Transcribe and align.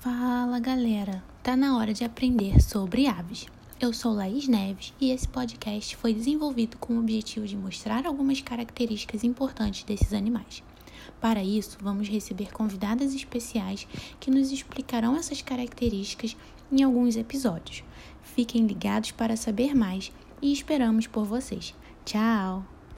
Fala 0.00 0.60
galera, 0.60 1.24
tá 1.42 1.56
na 1.56 1.76
hora 1.76 1.92
de 1.92 2.04
aprender 2.04 2.62
sobre 2.62 3.08
aves. 3.08 3.46
Eu 3.80 3.92
sou 3.92 4.12
Laís 4.12 4.46
Neves 4.46 4.94
e 5.00 5.10
esse 5.10 5.26
podcast 5.26 5.96
foi 5.96 6.14
desenvolvido 6.14 6.76
com 6.78 6.94
o 6.94 7.00
objetivo 7.00 7.44
de 7.48 7.56
mostrar 7.56 8.06
algumas 8.06 8.40
características 8.40 9.24
importantes 9.24 9.82
desses 9.82 10.12
animais. 10.12 10.62
Para 11.20 11.42
isso, 11.42 11.78
vamos 11.80 12.08
receber 12.08 12.52
convidadas 12.52 13.12
especiais 13.12 13.88
que 14.20 14.30
nos 14.30 14.52
explicarão 14.52 15.16
essas 15.16 15.42
características 15.42 16.36
em 16.70 16.84
alguns 16.84 17.16
episódios. 17.16 17.82
Fiquem 18.22 18.68
ligados 18.68 19.10
para 19.10 19.36
saber 19.36 19.74
mais 19.74 20.12
e 20.40 20.52
esperamos 20.52 21.08
por 21.08 21.24
vocês. 21.24 21.74
Tchau! 22.04 22.77